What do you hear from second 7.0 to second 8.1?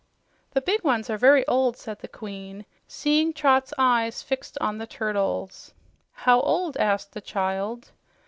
the child.